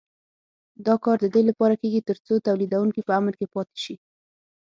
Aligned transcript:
دا 0.85 0.95
کار 1.03 1.17
د 1.21 1.25
دې 1.35 1.41
لپاره 1.49 1.75
کېږي 1.81 2.01
تر 2.09 2.17
څو 2.25 2.33
تولیدوونکي 2.47 3.01
په 3.07 3.11
امن 3.19 3.33
کې 3.39 3.51
پاتې 3.53 3.77
شي. 3.83 3.95